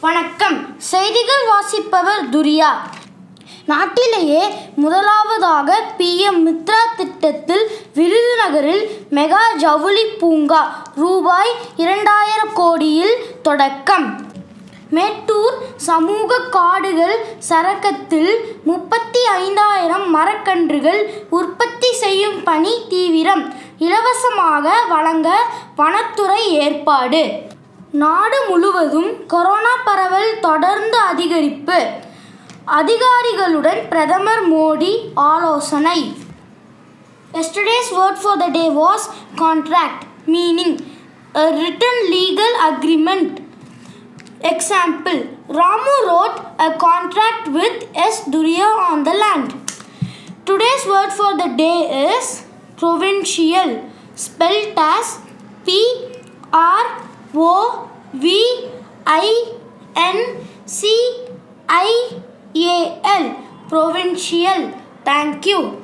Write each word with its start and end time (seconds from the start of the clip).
வணக்கம். 0.00 0.78
செய்திகள் 0.78 1.46
வாசிப்பவர் 1.46 2.28
துரியா. 2.28 2.68
நாட்டிலேயே 3.66 4.48
முதலாவதாக 4.76 5.92
பி 5.96 6.20
எம் 6.20 6.46
மித்ரா 6.46 6.94
திட்டத்தில் 6.96 7.70
விருதுநகரில் 7.94 8.86
மெகா 9.10 9.56
ஜவுளி 9.56 10.04
பூங்கா 10.04 10.86
ரூபாய் 10.94 11.50
இரண்டாயிரம் 11.76 12.52
கோடியில் 12.54 13.40
தொடக்கம். 13.42 14.28
மேட்டூர் 14.90 15.39
சமூக 15.88 16.38
காடுகள் 16.56 17.16
சரக்கத்தில் 17.48 18.32
முப்பத்தி 18.70 19.22
ஐந்தாயிரம் 19.38 20.06
மரக்கன்றுகள் 20.16 21.02
உற்பத்தி 21.38 21.90
செய்யும் 22.02 22.38
பணி 22.48 22.72
தீவிரம். 22.92 23.44
இலவசமாக 23.86 24.74
வழங்க 24.92 25.28
வனத்துறை 25.80 26.42
ஏற்பாடு. 26.64 27.22
நாடு 28.02 28.38
முழுவதும் 28.48 29.10
கொரோனா 29.32 29.74
பரவல் 29.88 30.32
தொடர்ந்து 30.46 30.98
அதிகரிப்பு. 31.12 31.78
அதிகாரிகளுடன் 32.80 33.80
பிரதமர் 33.92 34.44
மோடி 34.52 34.92
ஆலோசனை. 35.30 36.00
Yesterday's 37.40 37.90
word 37.98 38.20
for 38.22 38.40
the 38.42 38.48
day 38.58 38.64
was 38.80 39.06
contract 39.42 40.04
meaning 40.34 40.76
written 41.60 42.02
legal 42.14 42.56
agreement. 42.68 43.36
Example 44.42 45.36
Ramu 45.48 45.96
wrote 46.06 46.38
a 46.58 46.78
contract 46.78 47.48
with 47.48 47.88
S. 47.94 48.24
Durya 48.24 48.64
on 48.90 49.04
the 49.04 49.12
land. 49.12 49.52
Today's 50.46 50.86
word 50.86 51.10
for 51.10 51.36
the 51.36 51.54
day 51.56 52.08
is 52.14 52.46
provincial, 52.76 53.90
spelled 54.14 54.78
as 54.78 55.18
P 55.66 56.14
R 56.52 57.02
O 57.34 57.90
V 58.14 58.70
I 59.06 59.52
N 59.94 60.46
C 60.64 61.26
I 61.68 62.20
A 62.56 63.00
L. 63.04 63.46
Provincial. 63.68 64.72
Thank 65.04 65.46
you. 65.46 65.82